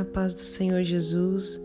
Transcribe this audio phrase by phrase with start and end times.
[0.00, 1.60] A paz do Senhor Jesus,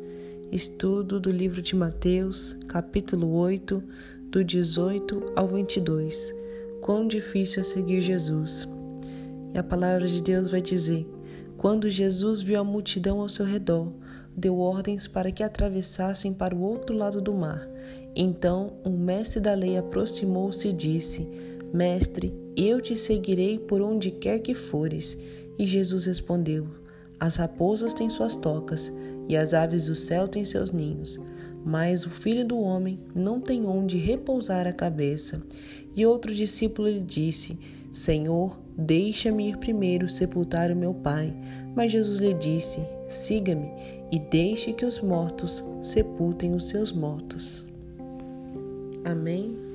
[0.52, 3.82] estudo do livro de Mateus, capítulo 8,
[4.30, 6.36] do 18 ao 22.
[6.82, 8.68] Quão difícil é seguir Jesus.
[9.54, 11.08] E a palavra de Deus vai dizer:
[11.58, 13.94] Quando Jesus viu a multidão ao seu redor,
[14.36, 17.66] deu ordens para que atravessassem para o outro lado do mar.
[18.14, 21.26] Então um mestre da lei aproximou-se e disse:
[21.74, 25.18] Mestre, eu te seguirei por onde quer que fores.
[25.58, 26.84] E Jesus respondeu:
[27.20, 28.92] as raposas têm suas tocas
[29.28, 31.20] e as aves do céu têm seus ninhos,
[31.66, 35.42] mas o filho do homem não tem onde repousar a cabeça.
[35.96, 37.58] E outro discípulo lhe disse:
[37.92, 41.34] Senhor, deixa-me ir primeiro sepultar o meu pai.
[41.76, 43.72] Mas Jesus lhe disse: Siga-me
[44.12, 47.68] e deixe que os mortos sepultem os seus mortos.
[49.04, 49.75] Amém.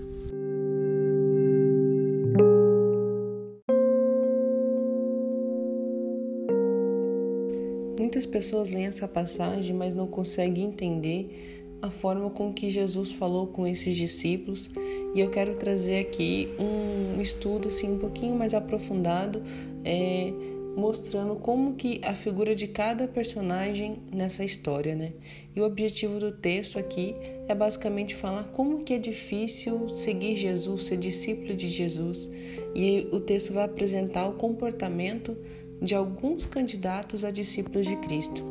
[8.30, 13.66] Pessoas leem essa passagem, mas não conseguem entender a forma com que Jesus falou com
[13.66, 14.70] esses discípulos.
[15.14, 19.42] E eu quero trazer aqui um estudo assim um pouquinho mais aprofundado,
[19.84, 20.32] é,
[20.76, 25.12] mostrando como que a figura de cada personagem nessa história, né?
[25.54, 27.14] E o objetivo do texto aqui
[27.48, 32.30] é basicamente falar como que é difícil seguir Jesus, ser discípulo de Jesus.
[32.74, 35.36] E o texto vai apresentar o comportamento
[35.80, 38.42] de alguns candidatos a discípulos de Cristo.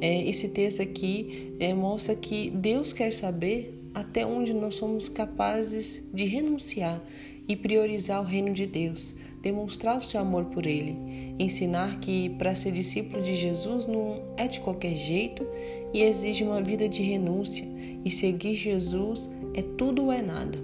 [0.00, 6.06] É, esse texto aqui é, mostra que Deus quer saber até onde nós somos capazes
[6.12, 7.02] de renunciar
[7.48, 10.94] e priorizar o reino de Deus, demonstrar o seu amor por Ele,
[11.38, 15.44] ensinar que para ser discípulo de Jesus não é de qualquer jeito
[15.92, 17.64] e exige uma vida de renúncia
[18.04, 20.58] e seguir Jesus é tudo ou é nada.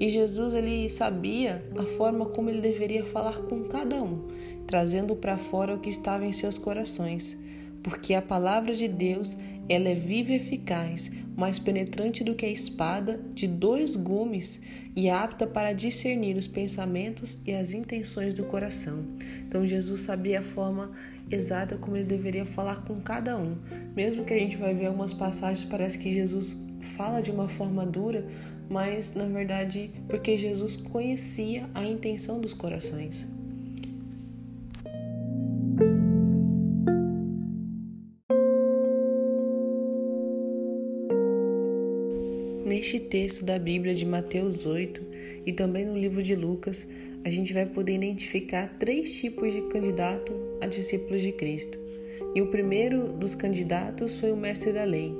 [0.00, 4.20] E Jesus ele sabia a forma como ele deveria falar com cada um
[4.72, 7.38] trazendo para fora o que estava em seus corações,
[7.82, 9.36] porque a palavra de Deus
[9.68, 14.62] ela é viva e eficaz, mais penetrante do que a espada de dois gumes
[14.96, 19.04] e apta para discernir os pensamentos e as intenções do coração.
[19.46, 20.90] Então Jesus sabia a forma
[21.30, 23.58] exata como ele deveria falar com cada um.
[23.94, 26.56] Mesmo que a gente vai ver algumas passagens parece que Jesus
[26.96, 28.26] fala de uma forma dura,
[28.70, 33.41] mas na verdade porque Jesus conhecia a intenção dos corações.
[42.64, 45.02] Neste texto da Bíblia de Mateus 8
[45.44, 46.86] e também no livro de Lucas,
[47.24, 51.76] a gente vai poder identificar três tipos de candidato a discípulos de Cristo.
[52.36, 55.12] E o primeiro dos candidatos foi o mestre da lei.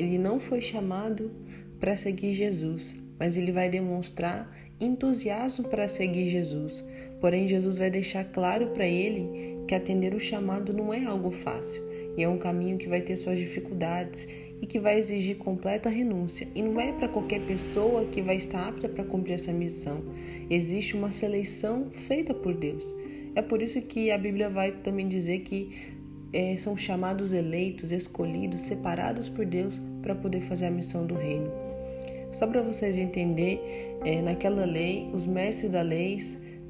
[0.00, 1.30] Ele não foi chamado
[1.78, 6.84] para seguir Jesus, mas ele vai demonstrar entusiasmo para seguir Jesus.
[7.20, 11.88] Porém, Jesus vai deixar claro para ele que atender o chamado não é algo fácil
[12.20, 14.28] e é um caminho que vai ter suas dificuldades
[14.60, 16.46] e que vai exigir completa renúncia.
[16.54, 20.02] E não é para qualquer pessoa que vai estar apta para cumprir essa missão.
[20.50, 22.94] Existe uma seleção feita por Deus.
[23.34, 25.94] É por isso que a Bíblia vai também dizer que
[26.30, 31.50] é, são chamados eleitos, escolhidos, separados por Deus para poder fazer a missão do reino.
[32.32, 33.60] Só para vocês entenderem,
[34.04, 36.18] é, naquela lei, os mestres da lei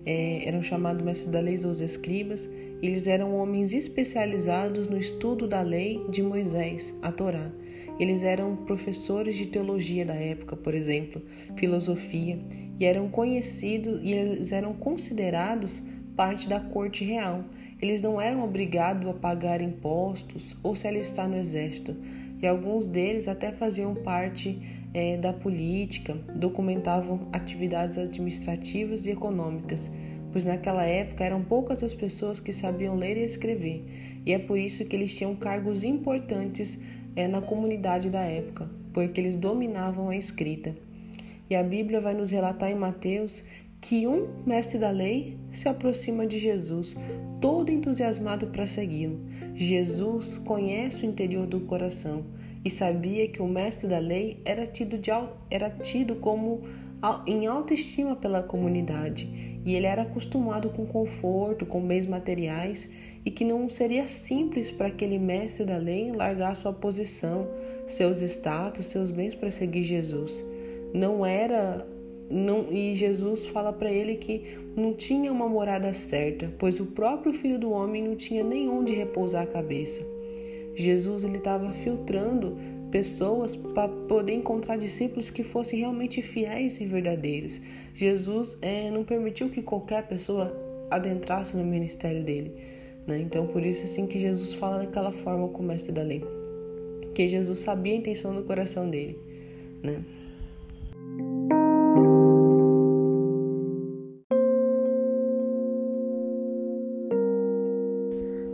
[0.05, 2.49] é, eram chamados mestres da lei ou os escribas,
[2.83, 7.51] eles eram homens especializados no estudo da lei de Moisés, a Torá.
[7.99, 11.21] Eles eram professores de teologia da época, por exemplo,
[11.57, 12.39] filosofia,
[12.79, 15.83] e eram conhecidos e eles eram considerados
[16.17, 17.45] parte da corte real.
[17.81, 21.95] Eles não eram obrigados a pagar impostos ou se alistar no exército,
[22.41, 29.91] e alguns deles até faziam parte é, da política, documentavam atividades administrativas e econômicas,
[30.33, 33.85] pois naquela época eram poucas as pessoas que sabiam ler e escrever,
[34.25, 36.83] e é por isso que eles tinham cargos importantes
[37.17, 40.75] é, na comunidade da época, porque eles dominavam a escrita.
[41.49, 43.45] E a Bíblia vai nos relatar em Mateus
[43.81, 46.97] que um mestre da lei se aproxima de Jesus,
[47.41, 49.19] todo entusiasmado para segui-lo.
[49.55, 52.25] Jesus conhece o interior do coração
[52.65, 55.11] e sabia que o mestre da lei era tido, de,
[55.51, 56.63] era tido como
[57.27, 62.91] em alta estima pela comunidade e ele era acostumado com conforto, com bens materiais
[63.25, 67.49] e que não seria simples para aquele mestre da lei largar sua posição,
[67.87, 70.45] seus status, seus bens para seguir Jesus.
[70.95, 71.87] Não era
[72.31, 77.33] não, e Jesus fala para ele que não tinha uma morada certa, pois o próprio
[77.33, 80.20] filho do homem não tinha nenhum de repousar a cabeça.
[80.75, 82.57] Jesus ele estava filtrando
[82.91, 87.61] pessoas para poder encontrar discípulos que fossem realmente fiéis e verdadeiros.
[87.95, 90.55] Jesus é, não permitiu que qualquer pessoa
[90.91, 92.53] adentrasse no ministério dele.
[93.07, 93.21] Né?
[93.21, 96.23] Então, por isso assim que Jesus fala daquela forma como mestre da lei,
[97.01, 99.19] porque Jesus sabia a intenção do coração dele,
[99.83, 100.03] né?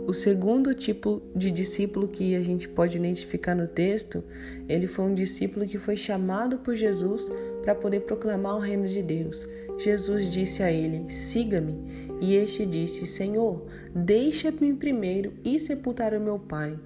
[0.07, 4.23] O segundo tipo de discípulo que a gente pode identificar no texto,
[4.69, 7.29] ele foi um discípulo que foi chamado por Jesus
[7.61, 9.45] para poder proclamar o reino de Deus.
[9.77, 11.75] Jesus disse a ele: Siga-me.
[12.21, 16.79] E este disse: Senhor, deixa-me primeiro ir sepultar o meu pai.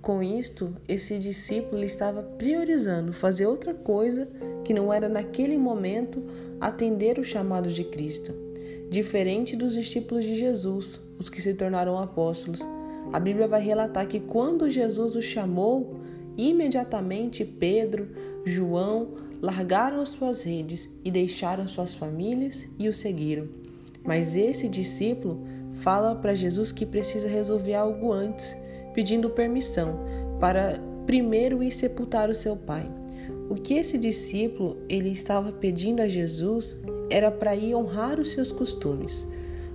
[0.00, 4.26] Com isto, esse discípulo estava priorizando fazer outra coisa
[4.64, 6.24] que não era naquele momento
[6.58, 8.51] atender o chamado de Cristo.
[8.92, 12.60] Diferente dos discípulos de Jesus, os que se tornaram apóstolos,
[13.10, 16.02] a Bíblia vai relatar que quando Jesus os chamou,
[16.36, 18.10] imediatamente Pedro,
[18.44, 23.48] João largaram as suas redes e deixaram suas famílias e o seguiram.
[24.04, 25.42] Mas esse discípulo
[25.72, 28.54] fala para Jesus que precisa resolver algo antes,
[28.92, 30.00] pedindo permissão
[30.38, 32.90] para primeiro ir sepultar o seu pai.
[33.52, 36.74] O que esse discípulo ele estava pedindo a Jesus
[37.10, 39.28] era para ir honrar os seus costumes.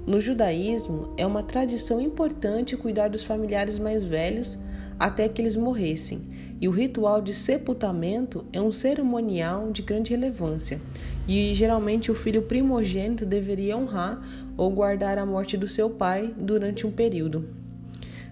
[0.03, 4.57] No judaísmo, é uma tradição importante cuidar dos familiares mais velhos
[4.97, 6.27] até que eles morressem,
[6.59, 10.81] e o ritual de sepultamento é um cerimonial de grande relevância,
[11.27, 14.19] e geralmente o filho primogênito deveria honrar
[14.57, 17.47] ou guardar a morte do seu pai durante um período.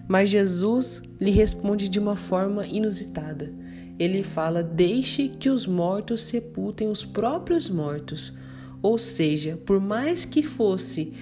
[0.08, 3.52] Mas Jesus lhe responde de uma forma inusitada.
[3.98, 8.32] Ele fala: Deixe que os mortos sepultem os próprios mortos.
[8.82, 11.12] Ou seja, por mais que fosse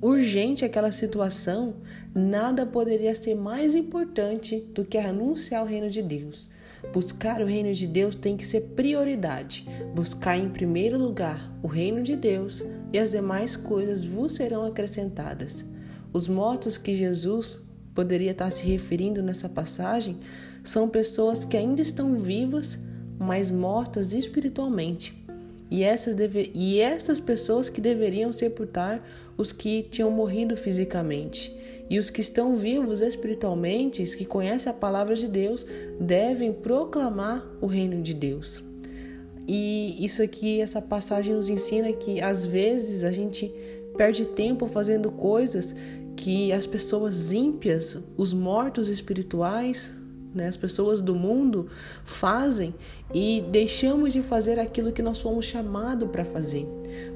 [0.00, 1.76] urgente aquela situação,
[2.14, 6.48] nada poderia ser mais importante do que anunciar o reino de Deus.
[6.92, 9.66] Buscar o reino de Deus tem que ser prioridade.
[9.94, 12.62] Buscar em primeiro lugar o reino de Deus
[12.92, 15.64] e as demais coisas vos serão acrescentadas.
[16.12, 17.60] Os mortos que Jesus
[17.98, 20.20] poderia estar se referindo nessa passagem
[20.62, 22.78] são pessoas que ainda estão vivas,
[23.18, 25.26] mas mortas espiritualmente
[25.68, 26.52] e essas, deve...
[26.54, 29.02] e essas pessoas que deveriam sepultar
[29.36, 31.52] os que tinham morrido fisicamente.
[31.90, 35.66] E os que estão vivos espiritualmente, os que conhecem a palavra de Deus,
[35.98, 38.62] devem proclamar o reino de Deus.
[39.44, 43.52] E isso aqui, essa passagem nos ensina que às vezes a gente
[43.96, 45.74] perde tempo fazendo coisas
[46.18, 49.94] que as pessoas ímpias, os mortos espirituais,
[50.34, 51.68] né, as pessoas do mundo
[52.04, 52.74] fazem
[53.14, 56.66] e deixamos de fazer aquilo que nós fomos chamados para fazer.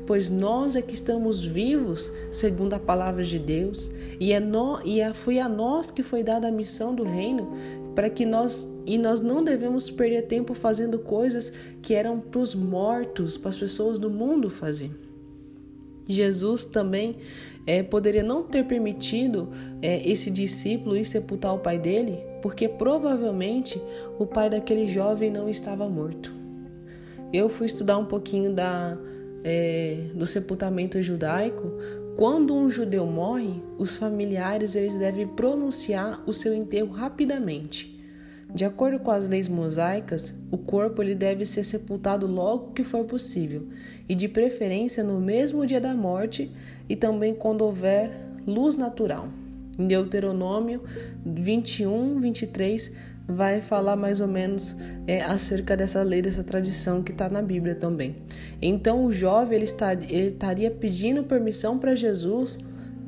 [0.06, 3.90] Pois nós é que estamos vivos, segundo a palavra de Deus,
[4.20, 7.52] e, é no, e é, foi a nós que foi dada a missão do reino
[7.96, 11.52] para que nós e nós não devemos perder tempo fazendo coisas
[11.82, 14.90] que eram para os mortos, para as pessoas do mundo fazer.
[16.06, 17.16] Jesus também
[17.66, 19.49] é, poderia não ter permitido
[19.81, 23.81] é, esse discípulo ir sepultar o pai dele, porque provavelmente
[24.19, 26.32] o pai daquele jovem não estava morto.
[27.32, 28.96] Eu fui estudar um pouquinho da,
[29.43, 31.72] é, do sepultamento judaico.
[32.16, 37.91] Quando um judeu morre, os familiares eles devem pronunciar o seu enterro rapidamente.
[38.54, 43.04] De acordo com as leis mosaicas, o corpo ele deve ser sepultado logo que for
[43.06, 43.66] possível,
[44.06, 46.52] e de preferência no mesmo dia da morte
[46.87, 48.10] e também quando houver
[48.46, 49.28] luz natural.
[49.78, 50.82] Em Deuteronômio
[51.24, 52.93] 21, 23,
[53.26, 54.76] vai falar mais ou menos
[55.06, 58.17] é, acerca dessa lei, dessa tradição que está na Bíblia também.
[58.60, 62.58] Então o jovem ele, está, ele estaria pedindo permissão para Jesus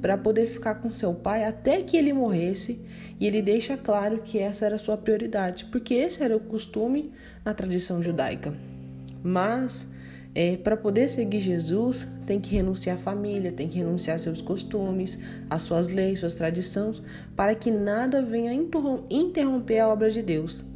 [0.05, 2.79] para poder ficar com seu pai até que ele morresse,
[3.19, 7.11] e ele deixa claro que essa era sua prioridade, porque esse era o costume
[7.43, 8.53] na tradição judaica.
[9.23, 9.89] Mas
[10.35, 15.19] é, para poder seguir Jesus, tem que renunciar à família, tem que renunciar seus costumes,
[15.49, 17.03] às suas leis, suas tradições,
[17.35, 18.53] para que nada venha
[19.09, 20.67] interromper a obra de Deus.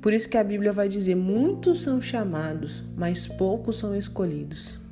[0.00, 4.85] Por isso que a Bíblia vai dizer: muitos são chamados, mas poucos são escolhidos.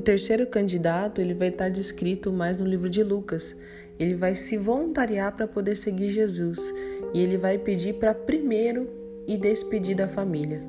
[0.00, 3.54] O terceiro candidato ele vai estar descrito mais no livro de Lucas.
[3.98, 6.72] Ele vai se voluntariar para poder seguir Jesus
[7.12, 8.88] e ele vai pedir para primeiro
[9.26, 10.62] e despedir da família.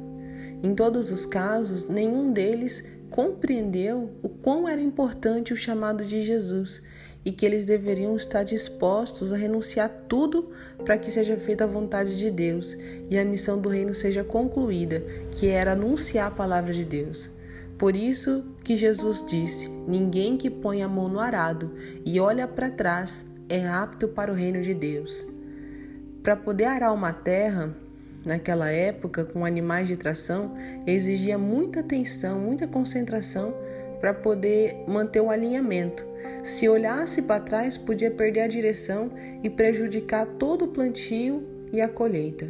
[0.62, 6.82] Em todos os casos, nenhum deles compreendeu o quão era importante o chamado de Jesus
[7.24, 10.52] e que eles deveriam estar dispostos a renunciar tudo
[10.84, 12.78] para que seja feita a vontade de Deus
[13.10, 17.30] e a missão do reino seja concluída, que era anunciar a palavra de Deus.
[17.82, 21.72] Por isso que Jesus disse: Ninguém que põe a mão no arado
[22.06, 25.26] e olha para trás é apto para o reino de Deus.
[26.22, 27.76] Para poder arar uma terra,
[28.24, 30.54] naquela época, com animais de tração,
[30.86, 33.56] exigia muita atenção, muita concentração
[34.00, 36.06] para poder manter o alinhamento.
[36.44, 39.10] Se olhasse para trás, podia perder a direção
[39.42, 42.48] e prejudicar todo o plantio e a colheita.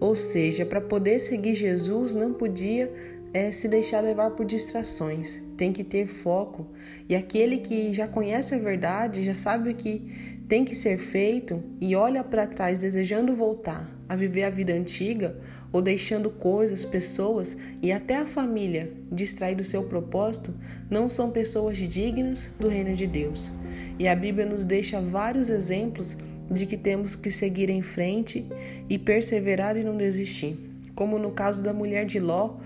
[0.00, 2.90] Ou seja, para poder seguir Jesus, não podia
[3.34, 6.66] é, se deixar levar por distrações, tem que ter foco.
[7.08, 11.62] E aquele que já conhece a verdade, já sabe o que tem que ser feito
[11.80, 15.34] e olha para trás desejando voltar a viver a vida antiga
[15.72, 20.52] ou deixando coisas, pessoas e até a família distrair do seu propósito,
[20.90, 23.50] não são pessoas dignas do reino de Deus.
[23.98, 26.18] E a Bíblia nos deixa vários exemplos
[26.50, 28.46] de que temos que seguir em frente
[28.90, 30.58] e perseverar e não desistir.
[30.94, 32.56] Como no caso da mulher de Ló,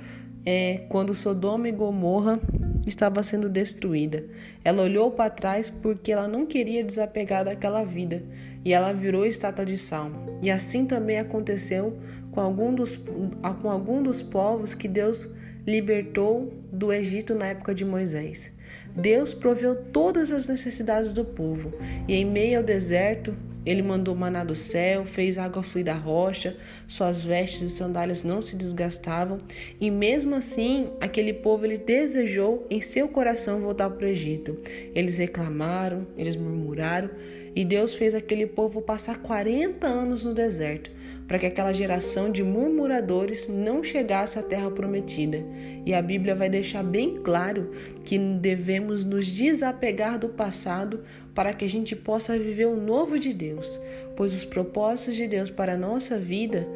[0.47, 2.41] é, quando Sodoma e Gomorra
[2.87, 4.25] estava sendo destruída.
[4.65, 8.23] Ela olhou para trás porque ela não queria desapegar daquela vida
[8.65, 10.11] e ela virou estátua de sal.
[10.41, 11.99] E assim também aconteceu
[12.31, 15.29] com algum dos, com algum dos povos que Deus
[15.67, 18.55] libertou do Egito na época de Moisés.
[18.95, 21.73] Deus proveu todas as necessidades do povo
[22.07, 23.35] e em meio ao deserto
[23.66, 26.56] ele mandou maná do céu, fez água fluir da rocha,
[26.87, 29.38] suas vestes e sandálias não se desgastavam,
[29.80, 34.56] e mesmo assim, aquele povo ele desejou em seu coração voltar para o Egito.
[34.94, 37.11] Eles reclamaram, eles murmuraram,
[37.56, 40.90] e Deus fez aquele povo passar 40 anos no deserto
[41.26, 45.44] para que aquela geração de murmuradores não chegasse à terra prometida.
[45.84, 47.72] E a Bíblia vai deixar bem claro
[48.04, 51.02] que devemos nos desapegar do passado
[51.34, 53.80] para que a gente possa viver o novo de Deus,
[54.16, 56.66] pois os propósitos de Deus para a nossa vida,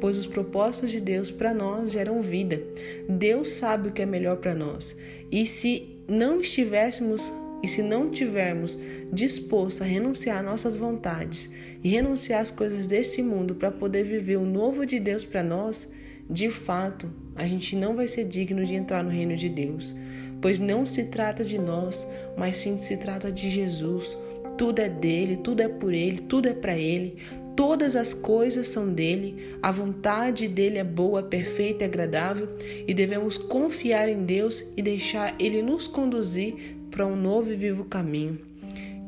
[0.00, 2.62] pois os propósitos de Deus para nós geram vida.
[3.08, 4.98] Deus sabe o que é melhor para nós.
[5.30, 7.30] E se não estivéssemos
[7.62, 8.78] e se não tivermos
[9.12, 11.50] disposto a renunciar nossas vontades
[11.82, 15.90] e renunciar às coisas deste mundo para poder viver o novo de Deus para nós,
[16.28, 19.96] de fato, a gente não vai ser digno de entrar no reino de Deus,
[20.40, 24.18] pois não se trata de nós, mas sim se trata de Jesus.
[24.58, 27.16] Tudo é dele, tudo é por ele, tudo é para ele.
[27.54, 32.48] Todas as coisas são dele, a vontade dele é boa, perfeita e agradável,
[32.86, 37.84] e devemos confiar em Deus e deixar ele nos conduzir para um novo e vivo
[37.84, 38.38] caminho.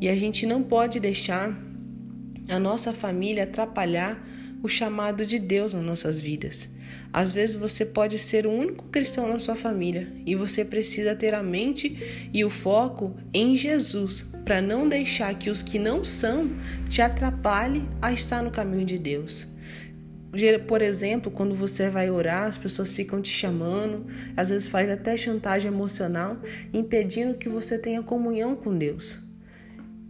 [0.01, 1.57] E a gente não pode deixar
[2.49, 4.25] a nossa família atrapalhar
[4.63, 6.69] o chamado de Deus nas nossas vidas.
[7.13, 11.35] Às vezes você pode ser o único cristão na sua família e você precisa ter
[11.35, 16.51] a mente e o foco em Jesus para não deixar que os que não são
[16.89, 19.47] te atrapalhem a estar no caminho de Deus.
[20.67, 24.07] Por exemplo, quando você vai orar, as pessoas ficam te chamando,
[24.37, 26.37] às vezes faz até chantagem emocional,
[26.73, 29.21] impedindo que você tenha comunhão com Deus.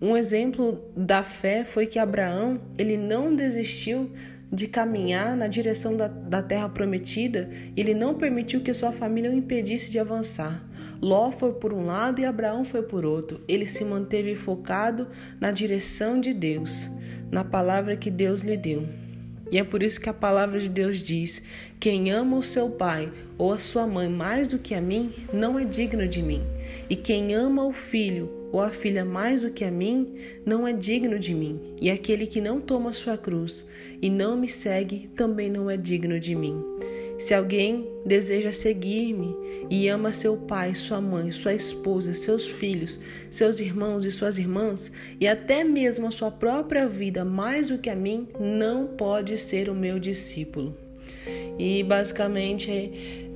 [0.00, 4.10] Um exemplo da fé foi que Abraão ele não desistiu
[4.50, 9.34] de caminhar na direção da, da terra prometida, ele não permitiu que sua família o
[9.34, 10.64] impedisse de avançar.
[11.00, 13.40] Ló foi por um lado e Abraão foi por outro.
[13.46, 15.06] Ele se manteve focado
[15.40, 16.90] na direção de Deus,
[17.30, 19.07] na palavra que Deus lhe deu.
[19.50, 21.42] E é por isso que a palavra de Deus diz:
[21.80, 25.58] Quem ama o seu pai ou a sua mãe mais do que a mim, não
[25.58, 26.42] é digno de mim.
[26.90, 30.14] E quem ama o filho ou a filha mais do que a mim,
[30.44, 31.60] não é digno de mim.
[31.80, 33.68] E aquele que não toma sua cruz
[34.00, 36.62] e não me segue, também não é digno de mim.
[37.18, 39.34] Se alguém deseja seguir-me
[39.68, 44.92] e ama seu pai, sua mãe, sua esposa, seus filhos, seus irmãos e suas irmãs,
[45.20, 49.68] e até mesmo a sua própria vida mais do que a mim, não pode ser
[49.68, 50.76] o meu discípulo.
[51.58, 53.28] E basicamente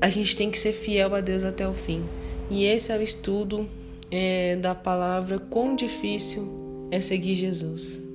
[0.00, 2.04] a gente tem que ser fiel a Deus até o fim.
[2.50, 3.68] E esse é o estudo
[4.10, 8.07] é, da palavra quão difícil é seguir Jesus.